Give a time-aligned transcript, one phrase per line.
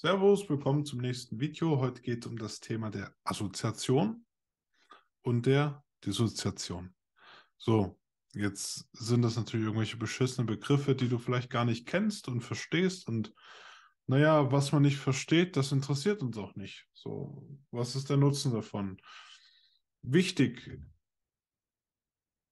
[0.00, 1.80] Servus, willkommen zum nächsten Video.
[1.80, 4.24] Heute geht es um das Thema der Assoziation
[5.22, 6.94] und der Dissoziation.
[7.56, 7.98] So,
[8.32, 13.08] jetzt sind das natürlich irgendwelche beschissene Begriffe, die du vielleicht gar nicht kennst und verstehst.
[13.08, 13.34] Und
[14.06, 16.86] naja, was man nicht versteht, das interessiert uns auch nicht.
[16.92, 18.98] So, was ist der Nutzen davon?
[20.02, 20.78] Wichtig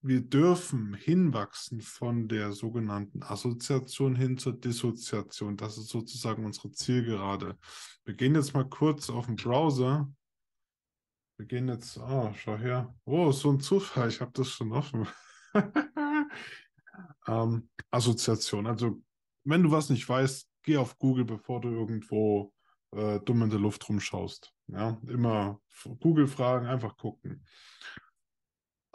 [0.03, 5.57] wir dürfen hinwachsen von der sogenannten Assoziation hin zur Dissoziation.
[5.57, 7.59] Das ist sozusagen unsere Zielgerade.
[8.05, 10.11] Wir gehen jetzt mal kurz auf den Browser.
[11.39, 12.95] Wir gehen jetzt, oh, schau her.
[13.05, 15.07] Oh, so ein Zufall, ich habe das schon offen.
[17.27, 18.67] ähm, Assoziation.
[18.67, 19.03] Also,
[19.45, 22.53] wenn du was nicht weißt, geh auf Google, bevor du irgendwo
[22.93, 24.53] äh, dumm in der Luft rumschaust.
[24.69, 25.61] Ja, immer
[26.01, 27.45] Google fragen, einfach gucken.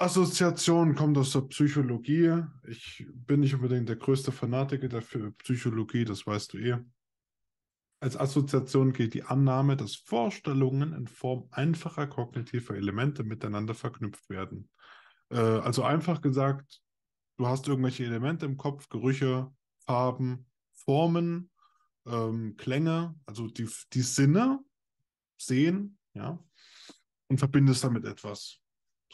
[0.02, 2.44] Assoziation kommt aus der Psychologie.
[2.68, 6.78] Ich bin nicht unbedingt der größte Fanatiker dafür Psychologie, das weißt du eh.
[8.00, 14.70] Als Assoziation gilt die Annahme, dass Vorstellungen in Form einfacher kognitiver Elemente miteinander verknüpft werden.
[15.30, 16.82] Äh, also einfach gesagt,
[17.38, 19.54] du hast irgendwelche Elemente im Kopf, Gerüche,
[19.86, 21.52] Farben, Formen,
[22.08, 24.60] ähm, Klänge, also die, die Sinne
[25.38, 26.44] sehen, ja,
[27.28, 28.61] und verbindest damit etwas.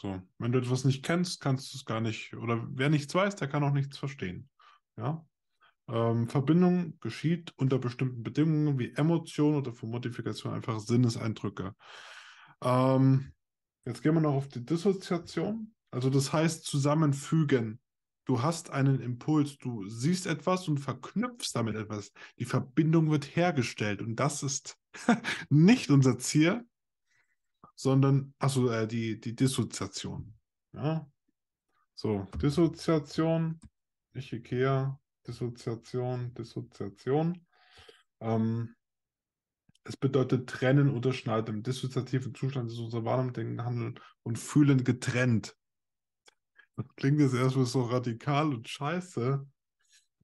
[0.00, 3.34] So, wenn du etwas nicht kennst, kannst du es gar nicht, oder wer nichts weiß,
[3.36, 4.48] der kann auch nichts verstehen.
[4.96, 5.26] Ja.
[5.88, 11.74] Ähm, Verbindung geschieht unter bestimmten Bedingungen wie Emotion oder für Modifikation einfach Sinneseindrücke.
[12.62, 13.32] Ähm,
[13.86, 15.74] jetzt gehen wir noch auf die Dissoziation.
[15.90, 17.80] Also das heißt zusammenfügen.
[18.26, 22.12] Du hast einen Impuls, du siehst etwas und verknüpfst damit etwas.
[22.38, 24.78] Die Verbindung wird hergestellt und das ist
[25.48, 26.67] nicht unser Ziel,
[27.78, 30.34] sondern, also äh, die, die Dissoziation.
[30.72, 31.08] Ja.
[31.94, 33.60] So, Dissoziation,
[34.14, 37.46] ich Ikea, Dissoziation, Dissoziation.
[38.20, 38.74] Ähm,
[39.84, 41.56] es bedeutet trennen oder schneiden.
[41.56, 45.56] Im dissoziativen Zustand ist unser Wahrnehmung, Denken, Handeln und Fühlen getrennt.
[46.74, 49.46] Das klingt jetzt erstmal so radikal und scheiße.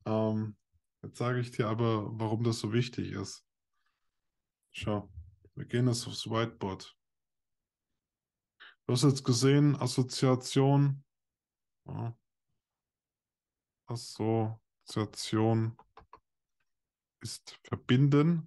[0.06, 0.56] Ähm,
[1.04, 3.44] jetzt sage ich dir aber, warum das so wichtig ist.
[4.72, 5.09] Schau,
[5.54, 6.97] wir gehen jetzt aufs Whiteboard.
[8.87, 11.03] Du hast jetzt gesehen, Assoziation.
[11.87, 12.15] Ja.
[13.87, 15.78] Assoziation
[17.22, 18.47] ist verbinden.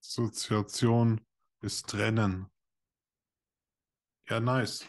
[0.00, 1.20] Assoziation
[1.62, 2.48] ist trennen.
[4.28, 4.86] Ja, nice.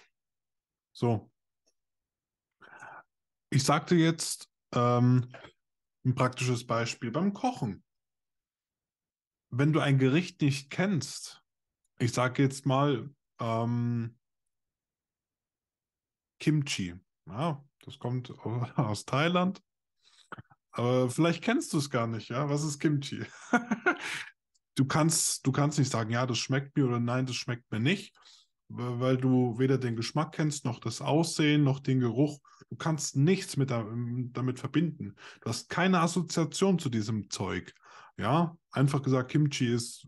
[0.93, 1.31] So.
[3.49, 5.31] Ich sagte jetzt ähm,
[6.05, 7.83] ein praktisches Beispiel beim Kochen
[9.49, 11.43] wenn du ein Gericht nicht kennst,
[11.99, 13.09] ich sage jetzt mal
[13.39, 14.17] ähm,
[16.39, 16.95] Kimchi,
[17.27, 18.31] ja, das kommt
[18.77, 19.61] aus Thailand,
[20.71, 23.25] aber vielleicht kennst du es gar nicht, ja, was ist Kimchi?
[24.75, 27.79] du kannst, du kannst nicht sagen, ja, das schmeckt mir oder nein, das schmeckt mir
[27.79, 28.15] nicht,
[28.69, 32.39] weil du weder den Geschmack kennst, noch das Aussehen, noch den Geruch.
[32.69, 35.15] Du kannst nichts mit damit verbinden.
[35.41, 37.73] Du hast keine Assoziation zu diesem Zeug.
[38.17, 40.07] Ja, einfach gesagt, Kimchi ist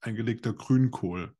[0.00, 1.34] eingelegter Grünkohl.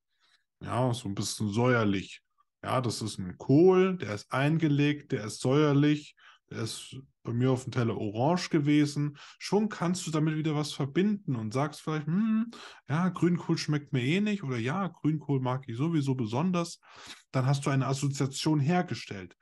[0.60, 2.22] Ja, so ein bisschen säuerlich.
[2.62, 6.16] Ja, das ist ein Kohl, der ist eingelegt, der ist säuerlich,
[6.50, 9.16] der ist bei mir auf dem Teller orange gewesen.
[9.38, 12.50] Schon kannst du damit wieder was verbinden und sagst vielleicht, hm,
[12.88, 16.80] ja, Grünkohl schmeckt mir eh nicht oder ja, Grünkohl mag ich sowieso besonders.
[17.30, 19.36] Dann hast du eine Assoziation hergestellt.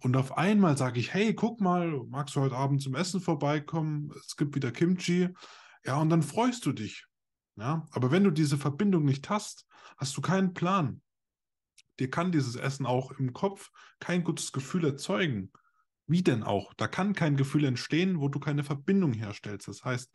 [0.00, 4.10] Und auf einmal sage ich, hey, guck mal, magst du heute Abend zum Essen vorbeikommen?
[4.24, 5.28] Es gibt wieder Kimchi.
[5.84, 7.06] Ja, und dann freust du dich.
[7.56, 9.66] Ja, aber wenn du diese Verbindung nicht hast,
[9.96, 11.02] hast du keinen Plan.
[11.98, 13.70] Dir kann dieses Essen auch im Kopf
[14.00, 15.52] kein gutes Gefühl erzeugen.
[16.06, 16.74] Wie denn auch?
[16.74, 19.68] Da kann kein Gefühl entstehen, wo du keine Verbindung herstellst.
[19.68, 20.10] Das heißt,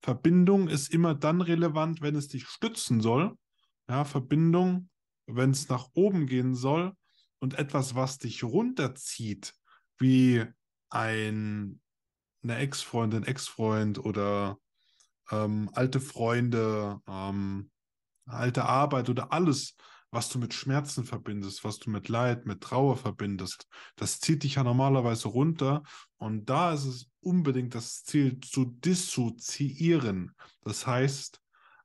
[0.00, 3.36] Verbindung ist immer dann relevant, wenn es dich stützen soll.
[3.88, 4.88] Ja, Verbindung,
[5.26, 6.92] wenn es nach oben gehen soll
[7.40, 9.54] und etwas, was dich runterzieht,
[9.98, 10.44] wie
[10.90, 11.80] ein,
[12.42, 14.58] eine Ex-Freundin, Ex-Freund oder
[15.32, 17.70] ähm, alte Freunde, ähm,
[18.26, 19.74] alte Arbeit oder alles,
[20.12, 24.56] was du mit Schmerzen verbindest, was du mit Leid, mit Trauer verbindest, das zieht dich
[24.56, 25.82] ja normalerweise runter.
[26.18, 30.36] Und da ist es unbedingt das Ziel zu dissoziieren.
[30.60, 31.40] Das heißt,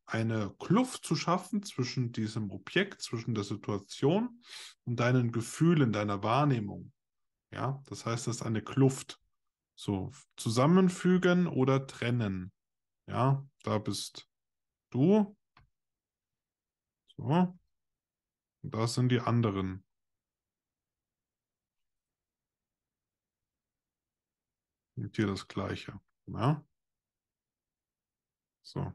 [0.05, 4.41] eine Kluft zu schaffen zwischen diesem Objekt, zwischen der Situation
[4.85, 6.91] und deinen Gefühlen, deiner Wahrnehmung.
[7.51, 9.19] Ja, das heißt, das ist eine Kluft.
[9.75, 12.51] So, zusammenfügen oder trennen.
[13.07, 14.30] Ja, da bist
[14.92, 15.36] du.
[17.15, 17.24] So.
[18.63, 19.83] Und da sind die anderen.
[24.95, 26.00] Mit dir das Gleiche.
[26.27, 26.65] Ja?
[28.63, 28.92] So.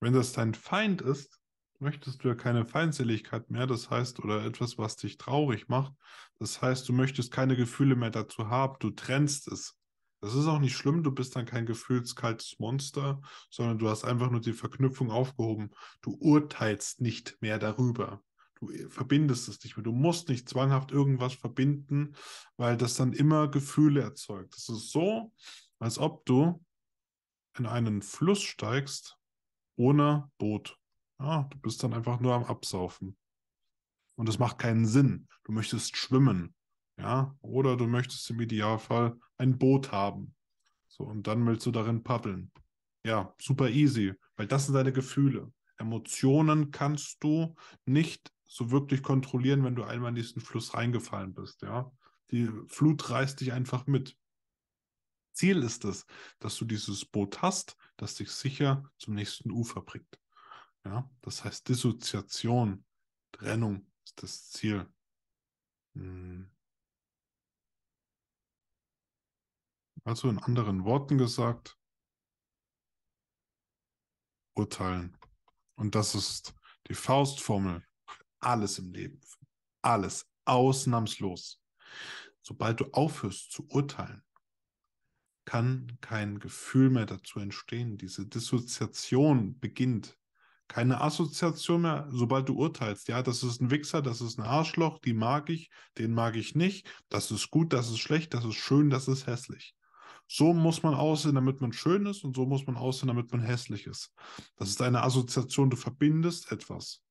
[0.00, 1.40] Wenn das dein Feind ist,
[1.80, 5.94] möchtest du ja keine Feindseligkeit mehr, das heißt, oder etwas, was dich traurig macht.
[6.38, 9.76] Das heißt, du möchtest keine Gefühle mehr dazu haben, du trennst es.
[10.20, 13.20] Das ist auch nicht schlimm, du bist dann kein gefühlskaltes Monster,
[13.50, 15.70] sondern du hast einfach nur die Verknüpfung aufgehoben.
[16.02, 18.22] Du urteilst nicht mehr darüber.
[18.56, 19.84] Du verbindest es nicht mehr.
[19.84, 22.16] Du musst nicht zwanghaft irgendwas verbinden,
[22.56, 24.56] weil das dann immer Gefühle erzeugt.
[24.56, 25.32] Es ist so,
[25.78, 26.64] als ob du
[27.56, 29.16] in einen Fluss steigst
[29.76, 30.76] ohne Boot.
[31.20, 33.16] Ja, du bist dann einfach nur am Absaufen.
[34.16, 35.28] Und es macht keinen Sinn.
[35.44, 36.54] Du möchtest schwimmen.
[36.98, 40.34] Ja, oder du möchtest im Idealfall ein Boot haben.
[40.88, 42.50] So, und dann willst du darin paddeln.
[43.04, 45.52] Ja, super easy, weil das sind deine Gefühle.
[45.76, 47.54] Emotionen kannst du
[47.86, 51.62] nicht so wirklich kontrollieren, wenn du einmal in diesen Fluss reingefallen bist.
[51.62, 51.92] Ja,
[52.32, 54.16] die Flut reißt dich einfach mit.
[55.32, 56.04] Ziel ist es,
[56.40, 60.18] dass du dieses Boot hast, das dich sicher zum nächsten Ufer bringt.
[60.84, 62.84] Ja, das heißt Dissoziation,
[63.30, 64.86] Trennung ist das Ziel.
[65.94, 66.50] Hm.
[70.08, 71.78] Also in anderen Worten gesagt,
[74.54, 75.18] urteilen.
[75.74, 76.54] Und das ist
[76.88, 77.84] die Faustformel.
[78.40, 79.20] Alles im Leben.
[79.82, 80.26] Alles.
[80.46, 81.60] Ausnahmslos.
[82.40, 84.22] Sobald du aufhörst zu urteilen,
[85.44, 87.98] kann kein Gefühl mehr dazu entstehen.
[87.98, 90.16] Diese Dissoziation beginnt.
[90.68, 93.08] Keine Assoziation mehr, sobald du urteilst.
[93.08, 95.68] Ja, das ist ein Wichser, das ist ein Arschloch, die mag ich,
[95.98, 96.90] den mag ich nicht.
[97.10, 99.74] Das ist gut, das ist schlecht, das ist schön, das ist hässlich.
[100.30, 103.40] So muss man aussehen, damit man schön ist und so muss man aussehen, damit man
[103.40, 104.12] hässlich ist.
[104.56, 107.02] Das ist eine Assoziation, du verbindest etwas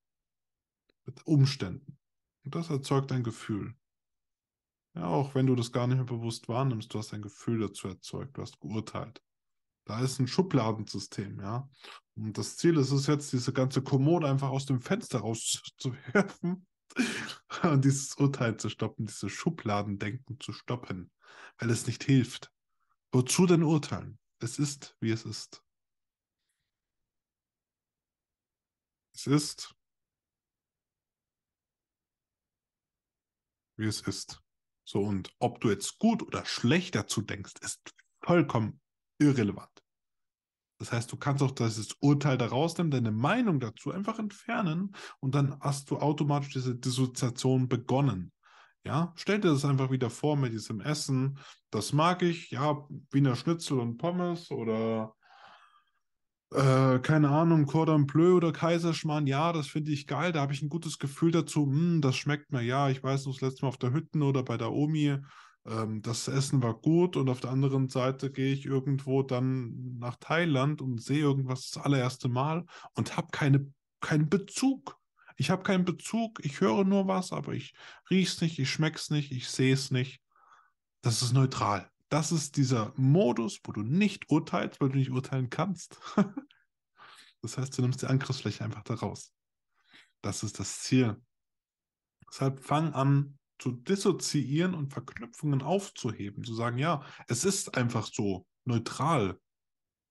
[1.05, 1.97] mit Umständen.
[2.45, 3.73] Und das erzeugt ein Gefühl.
[4.93, 7.87] Ja, auch wenn du das gar nicht mehr bewusst wahrnimmst, du hast ein Gefühl dazu
[7.87, 9.23] erzeugt, du hast geurteilt.
[9.85, 11.69] Da ist ein Schubladensystem, ja.
[12.15, 16.67] Und das Ziel ist es jetzt, diese ganze Kommode einfach aus dem Fenster rauszuwerfen
[17.63, 21.09] und dieses Urteil zu stoppen, dieses Schubladendenken zu stoppen,
[21.57, 22.51] weil es nicht hilft.
[23.11, 24.19] Wozu denn urteilen?
[24.39, 25.63] Es ist, wie es ist.
[29.15, 29.75] Es ist,
[33.77, 34.41] wie es ist.
[34.87, 37.93] So, und ob du jetzt gut oder schlecht dazu denkst, ist
[38.23, 38.79] vollkommen
[39.19, 39.71] irrelevant.
[40.79, 45.33] Das heißt, du kannst auch dieses Urteil da rausnehmen, deine Meinung dazu einfach entfernen und
[45.33, 48.31] dann hast du automatisch diese Dissoziation begonnen.
[48.85, 51.39] Ja, stell dir das einfach wieder vor mit diesem Essen.
[51.71, 55.13] Das mag ich, ja, Wiener Schnitzel und Pommes oder
[56.51, 60.61] äh, keine Ahnung, Cordon Bleu oder Kaiserschmarrn, ja, das finde ich geil, da habe ich
[60.61, 63.69] ein gutes Gefühl dazu, hm, das schmeckt mir, ja, ich weiß noch das letzte Mal
[63.69, 65.17] auf der Hütten oder bei der Omi,
[65.65, 70.15] ähm, das Essen war gut und auf der anderen Seite gehe ich irgendwo dann nach
[70.15, 72.65] Thailand und sehe irgendwas das allererste Mal
[72.95, 74.96] und habe keine, keinen Bezug.
[75.37, 77.75] Ich habe keinen Bezug, ich höre nur was, aber ich
[78.09, 80.19] rieche es nicht, ich schmecke es nicht, ich sehe es nicht.
[81.01, 81.89] Das ist neutral.
[82.09, 85.99] Das ist dieser Modus, wo du nicht urteilst, weil du nicht urteilen kannst.
[87.41, 89.31] das heißt, du nimmst die Angriffsfläche einfach da raus.
[90.21, 91.21] Das ist das Ziel.
[92.29, 98.45] Deshalb fang an zu dissoziieren und Verknüpfungen aufzuheben, zu sagen, ja, es ist einfach so
[98.65, 99.39] neutral,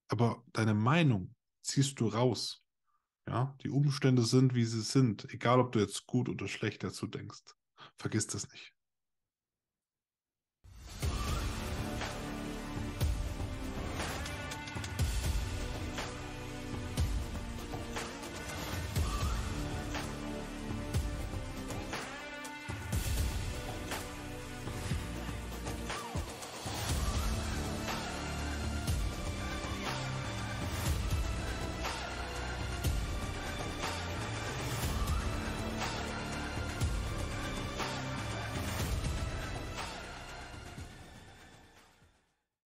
[0.09, 2.65] aber deine Meinung ziehst du raus.
[3.29, 7.07] Ja, die Umstände sind, wie sie sind, egal ob du jetzt gut oder schlecht dazu
[7.07, 7.43] denkst.
[7.97, 8.73] Vergiss das nicht.